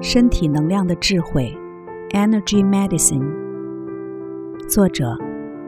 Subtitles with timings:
[0.00, 1.52] 身体能量的智慧
[2.10, 3.26] ，Energy Medicine。
[4.68, 5.18] 作者：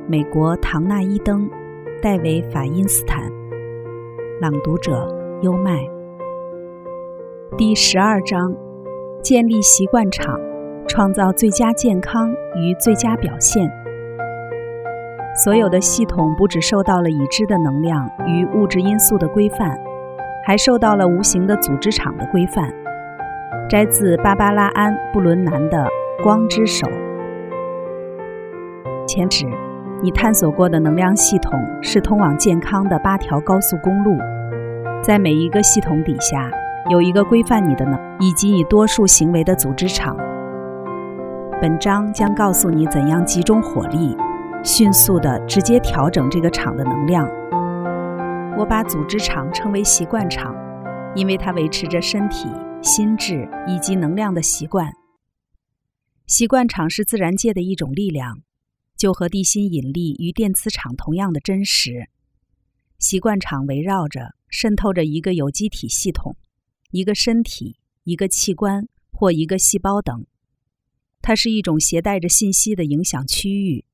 [0.07, 1.51] 美国唐纳伊登、
[2.01, 3.29] 戴维法因斯坦。
[4.41, 5.09] 朗读者：
[5.43, 5.81] 优麦。
[7.57, 8.55] 第十二章：
[9.21, 10.39] 建立习惯场，
[10.87, 13.69] 创造最佳健康与最佳表现。
[15.45, 19.77] 所有的系统不只受到了已知的能量与物质因素的规范，
[20.47, 22.73] 还受到了无形的组织场的规范。
[23.69, 25.85] 摘自芭芭拉·安·布伦南的
[26.23, 26.87] 《光之手》。
[29.07, 29.47] 前指，
[30.03, 34.17] 你探索过的能量系统是通往健康的八条高速公路，
[35.03, 36.51] 在每一个系统底下
[36.89, 40.17] 有一个规范你的能以及你多数行为的组织场。
[41.61, 44.17] 本章将告诉你怎样集中火力，
[44.63, 47.29] 迅速的直接调整这个场的能量。
[48.57, 50.55] 我把组织场称为习惯场，
[51.15, 52.49] 因为它维持着身体。
[52.83, 54.91] 心智以及能量的习惯，
[56.27, 58.43] 习惯场是自然界的一种力量，
[58.97, 62.09] 就和地心引力与电磁场同样的真实。
[62.99, 66.39] 习惯场围绕着、渗透着一个有机体系统、
[66.91, 70.27] 一个身体、一个器官或一个细胞等。
[71.21, 73.85] 它是一种携带着信息的影响区域，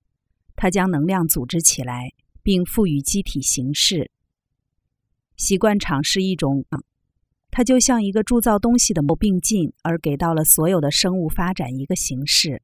[0.55, 4.13] 它将能量组织起来，并赋予机体形式。
[5.37, 6.65] 习惯场是一种。
[7.57, 12.61] 它就像一个铸造东西的谋并进，而给到了所有的生物发展一个形式。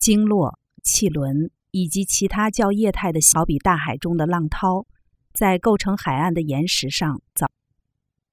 [0.00, 4.86] 经络、气轮以及其他较液态的，好比大海中的浪涛，
[5.32, 7.48] 在构成海岸的岩石上，早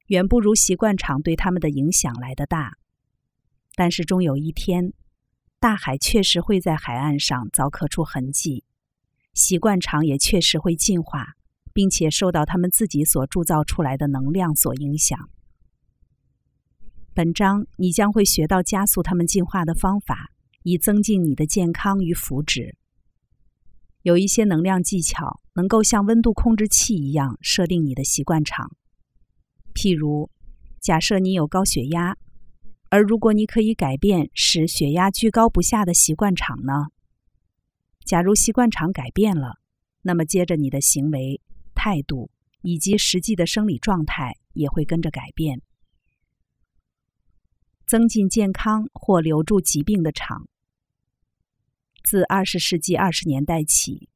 [0.07, 2.79] 远不如习惯场对它们的影响来得大。
[3.75, 4.91] 但是终有一天，
[5.59, 8.63] 大海确实会在海岸上凿刻出痕迹，
[9.35, 11.35] 习惯场也确实会进化。
[11.77, 15.29] 并且受到他们自己所铸造出来的能量所影响。
[17.13, 20.31] 本章你将会学到加速他们进化的方法，
[20.63, 22.73] 以增进你的健康与福祉。
[24.01, 28.71] 有一些能量技巧能够像温度控制器一样设定你的习惯场。
[29.75, 30.31] 譬如，
[30.81, 32.17] 假设你有高血压，
[32.89, 36.87] 而如果你可以改变使血压居高不下的习惯场呢？
[38.03, 39.59] 假如习惯场改变了，
[40.01, 41.39] 那么接着你的行为。
[41.77, 45.61] 态度以及实际的生理状态也会跟着改变，
[47.85, 50.49] 增进健康或留住疾病的场。
[52.03, 54.09] 自二十世纪二十年代起，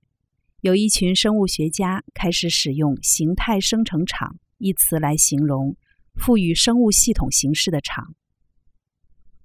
[0.61, 5.77] 有一群生物学家开始使用“形态生成场”一词来形容
[6.15, 8.15] 赋予生物系统形式的场。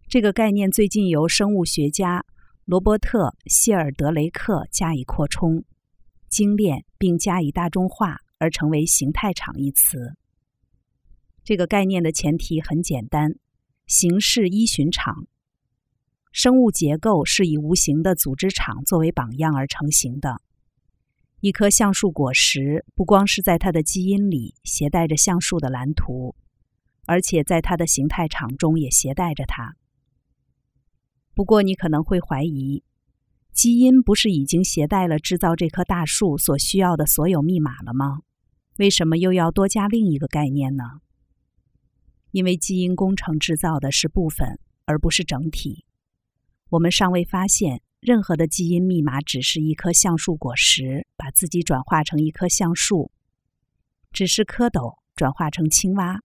[0.09, 2.25] 这个概念最近由生物学家
[2.65, 5.65] 罗伯特·谢尔德雷克加以扩充。
[6.29, 10.17] 精炼并加以大众化，而成为“形态场”一词。
[11.45, 13.37] 这个概念的前提很简单：
[13.87, 15.27] 形式依循场。
[16.33, 20.43] 生物结构是以无形的组织场作为榜样而成型的。
[21.41, 26.35] 一棵橡树果实不光是在它的基因里携带着橡树的蓝图，
[27.07, 29.77] 而且在它的形态场中也携带着它。
[31.35, 32.83] 不过，你可能会怀疑。
[33.57, 38.19] 基因不是已经携带了制造这棵大树所需要的所有密码了吗？
[38.77, 40.85] 为什么又要多加另一个概念呢？
[42.33, 45.87] 因为基因工程制造的是部分，而不是整体。
[46.69, 53.11] 我们尚未发现任何的基因密码只是一颗橡树果实把自己转化成一棵橡树，
[54.13, 56.21] 只是蝌蚪转化成青蛙，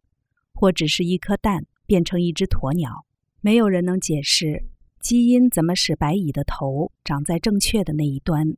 [0.53, 3.05] 或只是一颗蛋变成一只鸵鸟。
[3.39, 4.65] 没有人能解释。
[5.01, 8.55] 基因怎么使白蚁的头长在正确的那一端，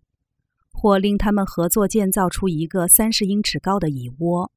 [0.74, 4.52] 或令他们合作建造出一个三十英尺高的蚁窝？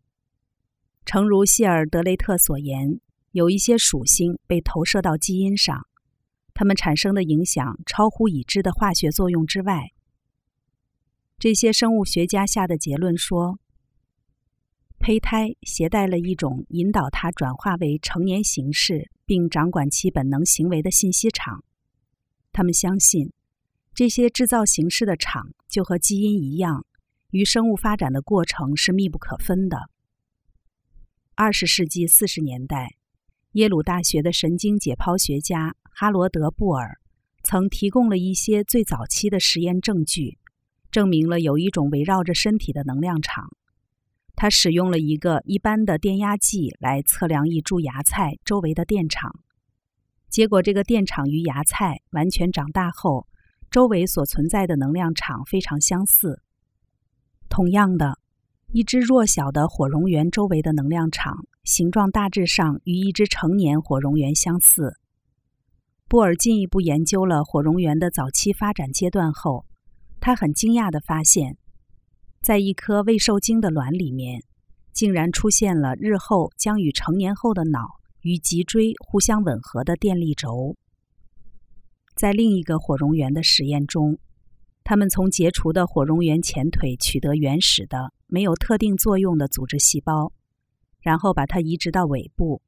[1.05, 5.87] 诚如谢尔德雷特所言，有一些属性被投射到基因上，
[6.53, 9.93] 它们产生的影响超乎已知的化学作用之外。
[11.39, 13.61] 这些生物学家下的结论说，
[14.99, 21.63] 胚胎携带了一种引导它转化为成年形式并掌管其本能行为的信息场。
[22.57, 23.35] 他们相信，
[23.95, 26.87] 这些制造形式的场就和基因一样，
[27.31, 29.91] 与生物发展的过程是密不可分的。
[31.35, 32.95] 二十世纪四十年代，
[33.53, 36.99] 耶鲁大学的神经解剖学家哈罗德·布尔
[37.43, 40.39] 曾提供了一些最早期的实验证据，
[40.91, 43.51] 证明了有一种围绕着身体的能量场。
[44.35, 49.41] 他使用了一个一般的电压计来测量一株芽菜周围的电场。
[50.29, 53.27] 结果，这个电场与芽菜完全长大后，
[53.71, 56.43] 周围所存在的能量场非常相似。
[57.49, 58.19] 同样的，
[58.73, 64.99] 一只弱小的火溶源周围的能量场形状大致上与一只成年火溶源相似，
[66.09, 69.65] 布尔进一步研究了火蝾螈的早期发展阶段后，
[70.21, 71.57] 他很惊讶地发现，
[72.43, 74.43] 在一颗未受精的卵里面，
[74.93, 77.96] 竟然出现了日后将与成年后的脑
[78.27, 80.77] 与脊椎互相吻合的电力轴。
[82.17, 84.19] 在另一个火蝾螈的实验中，
[84.83, 90.33] 他们从截除的火蝾螈前腿取得原始的、没有特定作用的组织细胞，
[91.01, 92.61] 然后把它移植到尾部。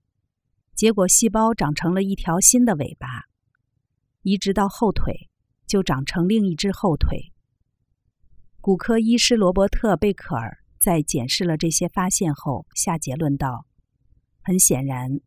[0.76, 3.24] 结果，细胞长成了一条新的尾巴，
[4.22, 5.28] 移植到后腿，
[5.66, 7.32] 就长成另一只后腿。
[8.60, 13.66] 骨科医师罗伯特·贝克尔在检视了这些发现后，下结论道
[14.40, 15.18] ：“很显然，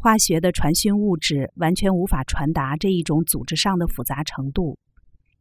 [0.00, 4.78] 化学的传讯物质完全无法传达这一种组织上的复杂程度，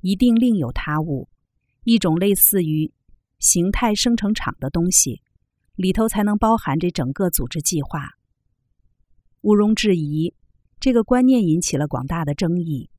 [0.01, 1.29] 一定另有他物，
[1.83, 2.91] 一种类似于
[3.37, 5.21] 形态生成场的东西，
[5.75, 8.13] 里头才能包含这整个组织计划。”
[9.41, 10.33] 毋庸置疑，
[10.79, 12.89] 这个观念引起了广大的争议，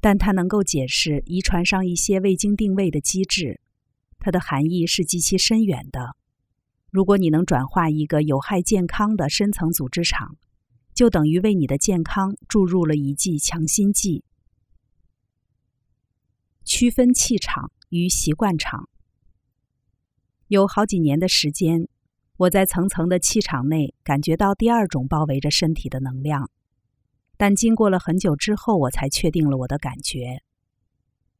[0.00, 3.60] 但它能够解释遗传上一些未经定位的机制。
[4.18, 6.16] 它的含义是极其深远的。
[6.90, 10.36] 如果你能转化一个有害健康的深层组织场，
[10.94, 14.24] 就等于为你的健康注入了一剂强心剂。
[16.64, 18.88] 区分气场与习惯场，
[20.48, 21.88] 有好几年的时间。
[22.38, 26.50] 我在层层的气场内感觉到第二种包围着身体的能量，
[27.36, 30.42] 但经过了很久之后，我才确定了我的感觉。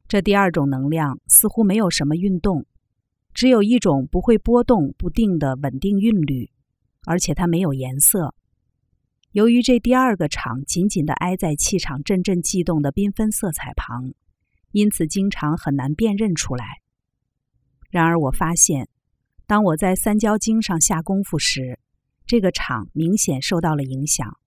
[0.07, 2.65] 这第二种能量似乎没有什么运动，
[3.33, 6.51] 只有一种不会波动不定的稳定韵律，
[7.05, 8.33] 而且它没有颜色。
[9.33, 14.13] 由于这第二个场紧紧地挨在气场阵阵悸动的缤纷色彩旁，
[14.71, 16.81] 因此经常很难辨认出来。
[17.89, 18.87] 然而，我发现。
[19.47, 21.79] 当我在三焦经上下功夫时，
[22.27, 24.37] 这个场明显受到了影响。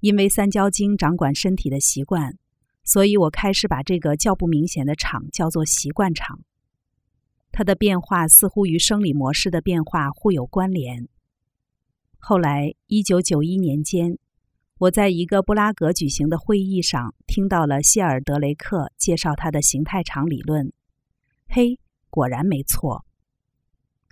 [0.00, 2.36] 因为三焦经掌管身体的习惯，
[2.84, 6.40] 所以我开始把这个较不明显的场叫做习惯场。
[7.50, 11.08] 它的变化似乎与生理模式的变化互有关联。
[12.22, 14.18] 后来，一九九一年间，
[14.78, 20.70] 我在一个布拉格举行的会议上听到了谢尔德雷克介绍他的形态场理论。
[21.48, 21.80] 嘿，
[22.10, 23.04] 果然没错。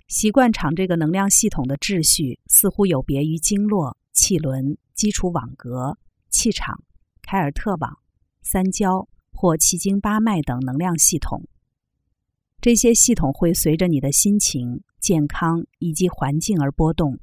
[0.07, 6.83] 习惯场这个能量系统的秩序似乎有别于经络、气轮、基础网格、气场、
[7.21, 7.99] 凯尔特网、
[8.41, 11.47] 三焦或奇经八脉等能量系统。
[12.59, 17.19] 这些系统会随着你的心情、健康以及环境而波动，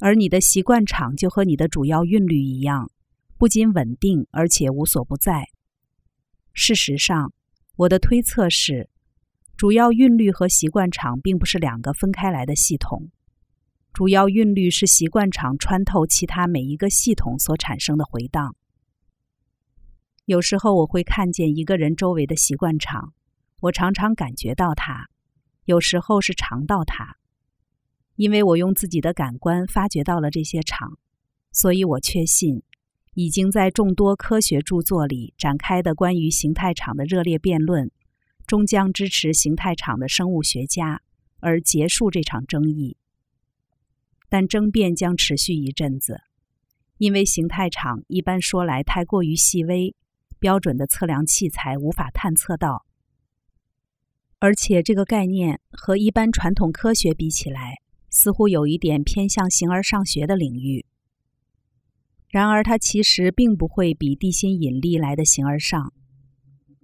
[0.00, 2.90] 而你的习惯场就和你的主要韵律一样，
[3.36, 5.48] 不仅稳定，而且无所不在。
[6.52, 7.32] 事实上，
[7.76, 8.88] 我的推测是。
[9.56, 13.10] 主要韵律和习惯场并不是两个分开来的系统，
[13.92, 18.54] 主要韵律是习惯场穿透其他每一个系统所产生的回荡。
[20.26, 23.14] 有时候我会看见一个人周围的习惯场，
[23.62, 25.08] 我常常感觉到它，
[25.64, 27.16] 有时候是尝到它，
[28.18, 30.98] 因为我用自己的感官发掘到了这些场，
[31.52, 32.64] 所以我确信，
[33.14, 37.92] 已经在众多科学著作里展开的关于形态场的热烈辩论。
[38.44, 41.00] 终将支持形态场的生物学家，
[41.38, 42.96] 而结束这场争议。
[44.28, 46.22] 但争辩将持续一阵子，
[46.96, 49.94] 因为形态场一般说来太过于细微，
[50.40, 52.84] 标准的测量器材无法探测到。
[54.40, 57.76] 而且这个概念和一般传统科学比起来，
[58.10, 60.86] 似乎有一点偏向形而上学的领域。
[62.28, 65.92] 然而，它其实并不会比地心引力来的形而上。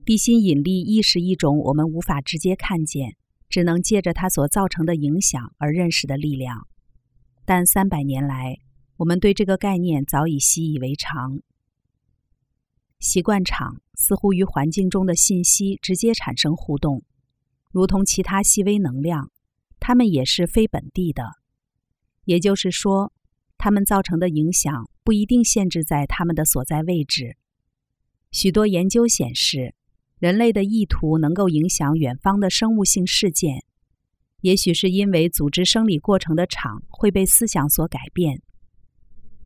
[0.04, 3.16] 地心引力亦是一种我们无法直接看见，
[3.48, 6.66] 只能借着它所造成的影响而认识的力量。
[7.44, 8.58] 但三百年来，
[8.96, 11.40] 我们对这个概念早已习以为常。
[12.98, 17.02] 习惯场似乎与环境中的信息直接产生互动，
[17.70, 19.30] 如同其他细微能量，
[19.86, 21.22] 他们也是非本地的。
[22.24, 23.12] 也就是说，
[23.58, 27.36] 他们造成的影响不一定限制在他们的所在位置。
[28.32, 29.74] 许多研究显示。
[30.20, 33.64] 人类的意图能够影响远方的生物性事件，
[34.40, 38.40] 也许是因为组织生理过程的场会被思想所改变。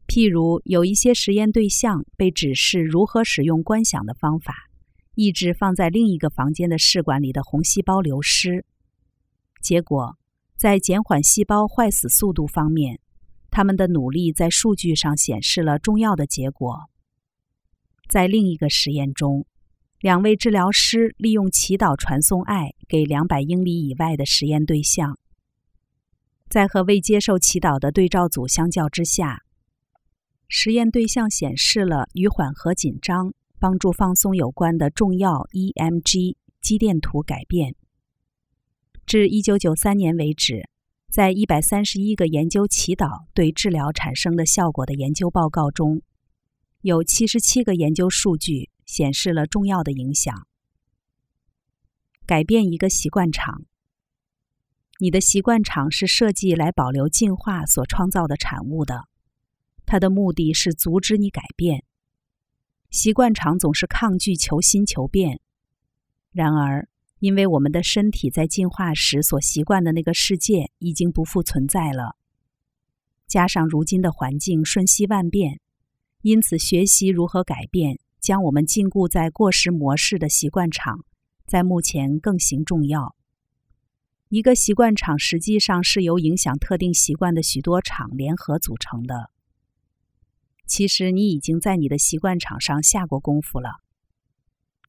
[0.07, 4.55] 譬如，有一些实验对象被指示如何使用观想的方法，
[5.17, 8.65] 抑制放在另一个房间的试管里的红细胞流失。
[9.61, 10.17] 结果，
[10.59, 12.99] 在减缓细胞坏死速度方面，
[13.49, 16.91] 他们的努力在数据上显示了重要的结果。
[18.09, 19.47] 在另一个实验中。
[20.01, 25.19] 两位治疗师利用祈祷传送爱给两百英里以外的实验对象，
[26.49, 29.43] 在和未接受祈祷的对照组相较之下，
[30.47, 37.75] 实验对象显示了与缓和紧张、帮助放松有关的重要 EMG 肌电图改变。
[39.09, 40.69] 至1993年为止，
[41.11, 46.03] 在131个研究祈祷对治疗产生的效果的研究报告中，
[46.83, 50.47] 有77个研究数据显示了重要的影响。
[52.27, 53.65] 改变一个习惯场，
[55.01, 59.09] 你的习惯场是设计来保留进化所创造的产物的，
[59.87, 61.83] 它的目的是阻止你改变。
[62.91, 65.41] 习惯场总是抗拒求新求变，
[66.31, 66.91] 然而。
[67.21, 72.17] 因为我们的身体在进化时所习惯的那个世界已经不复存在了，
[73.27, 75.61] 加上如今的环境瞬息万变，
[76.23, 81.05] 因此学习如何改变将我们禁锢在过时模式的习惯场，
[81.45, 83.17] 在目前更行重要。
[84.29, 89.31] 一个习惯场实际上是由影响特定习惯的许多场联合组成的。
[90.67, 93.81] 其实你已经在你的习惯场上下过功夫了。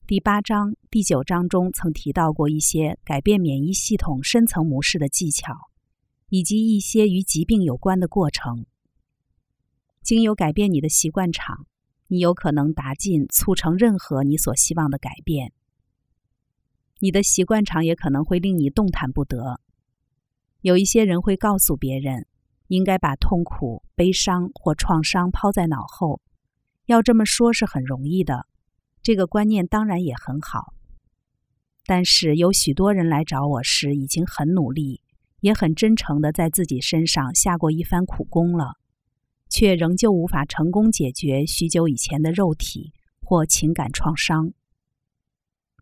[0.10, 5.70] 第八章、第九章中曾提到过一些改变免疫系统深层模式的技巧，
[6.30, 8.66] 以及一些与疾病有关的过程。
[10.02, 11.68] 经由改变你的习惯场，
[12.08, 15.54] 你有可能达进促成任何你所希望的改变。
[17.02, 19.62] 你的习惯场也可能会令你动弹不得。
[20.62, 22.26] 有一些人会告诉别人，
[22.66, 26.20] 应该把痛苦、悲伤或创伤抛在脑后。
[26.88, 28.48] 要这么说是很容易的。
[29.02, 30.74] 这个观念当然也很好，
[31.86, 35.02] 但是有许多人来找我时已经很努力，
[35.40, 38.74] 也很真诚的在自己身上下过一番苦功了，
[39.50, 44.54] 却仍旧无法成功解决许久以前的肉体或情感创伤。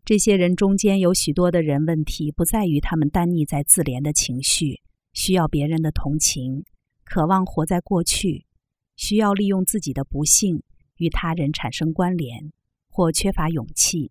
[0.04, 4.80] 这些人中间有许多的人，问题不在于他们单溺在自怜的情绪，
[5.12, 6.64] 需要别人的同情，
[7.04, 8.46] 渴望活在过去，
[8.96, 10.62] 需要利用自己的不幸
[10.96, 12.52] 与他人产生关联。
[12.98, 14.10] 或缺乏勇气，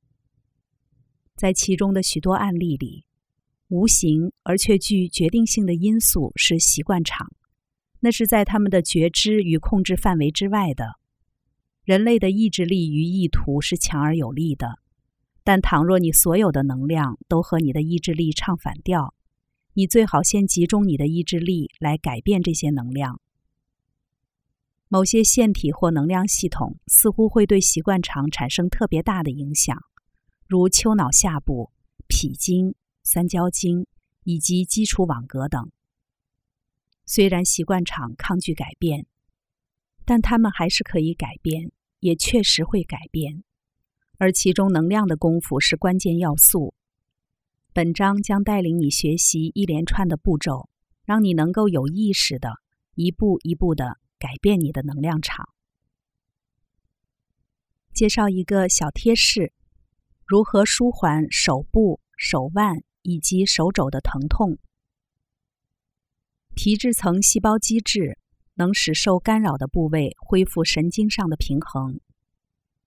[1.35, 3.03] 在其中的许多案例里，
[3.67, 7.27] 无形而却具决定性的因素是习惯场，
[7.99, 10.85] 那是在他们的觉知与控制范围之外的。
[11.83, 14.79] 人类的意志力与意图是强而有力的，
[15.43, 19.13] 但倘若你所有的能量都和你的意志力唱反调，
[19.73, 23.19] 你最好先集中你的意志力来改变这些能量。
[24.89, 29.77] 某些腺体或能量系统似乎会对习惯场产生特别大的影响，
[30.47, 31.71] 如丘脑下部、
[32.07, 33.85] 脾经、三焦经
[34.23, 35.69] 以及基础网格等。
[37.05, 39.05] 虽然习惯场抗拒改变，
[40.05, 43.43] 但它们还是可以改变，也确实会改变。
[44.17, 46.73] 而其中能量的功夫是关键要素。
[47.73, 50.69] 本章将带领你学习一连串的步骤，
[51.03, 52.53] 让你能够有意识的
[52.95, 53.99] 一步一步的。
[54.19, 55.49] 改变你的能量场。
[57.93, 59.53] 介绍一个小贴士：
[60.25, 64.57] 如何舒缓手部、手腕以及手肘的疼痛？
[66.53, 68.17] 皮质层细胞机制
[68.55, 71.99] 能使受干扰的部位恢复神经上的平衡。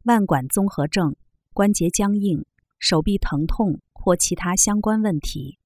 [0.04, 1.14] 腕管综合症、
[1.52, 2.44] 关节僵硬、
[2.78, 5.58] 手臂疼痛或其他相关问题，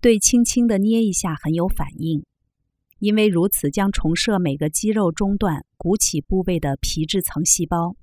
[0.00, 2.24] 对轻轻的捏一下很有反应。
[2.98, 7.94] 因为如此，将重设每个肌肉中段鼓起部位的皮质层细胞，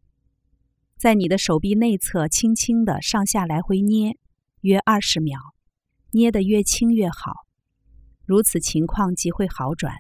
[0.98, 4.18] 在你的手臂内侧轻轻的上下来回捏，
[4.62, 5.38] 约二十秒，
[6.12, 7.34] 捏得越轻越好。
[8.26, 9.94] 如此情况即会好转。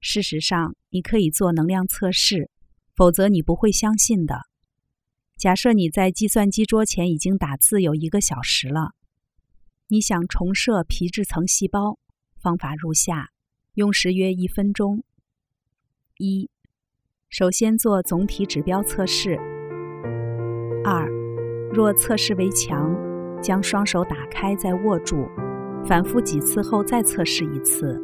[0.00, 2.50] 事实上，你可以做能量测试，
[2.94, 4.42] 否则你不会相信的。
[5.38, 8.92] 假设你在计算机桌前已经打字有一个小时了，
[9.88, 11.98] 你想重设皮质层细胞，
[12.38, 13.30] 方法如下。
[13.74, 15.02] 用时约一分钟。
[16.18, 16.48] 一，
[17.28, 19.36] 首先做总体指标测试。
[20.84, 21.08] 二，
[21.72, 22.94] 若测试为强，
[23.42, 25.28] 将双手打开再握住，
[25.84, 28.00] 反复几次后再测试一次。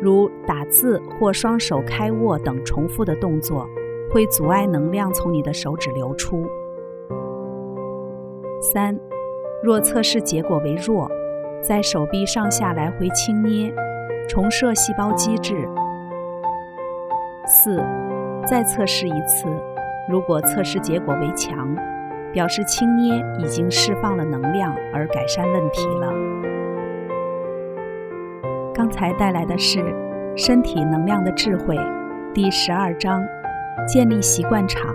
[0.00, 3.68] 如打字或双手开握等重复的动作，
[4.10, 6.42] 会阻碍能量从你的手指流出。
[8.72, 8.98] 三，
[9.62, 11.06] 若测试结果为弱，
[11.62, 13.70] 在手臂上下来回轻捏。
[14.30, 15.68] 重设细胞机制。
[17.44, 17.84] 四，
[18.46, 19.48] 再测试一次。
[20.08, 21.74] 如果测试结果为强，
[22.32, 26.12] 表示轻捏已经释放了能量而改善问题了。
[28.72, 29.80] 刚才带来的是
[30.36, 31.76] 《身体能量的智慧》
[32.32, 33.20] 第十二章：
[33.84, 34.94] 建立习惯场，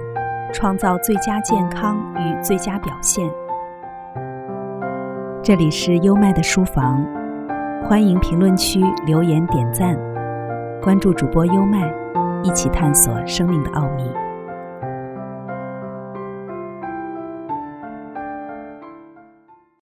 [0.53, 3.29] 创造最佳健康与最佳表现。
[5.43, 7.05] 这里是优麦的书房。
[7.87, 9.95] 欢迎评论区留言点赞，
[10.81, 11.87] 关注主播优麦，
[12.41, 14.24] 一起探索生命的奥秘。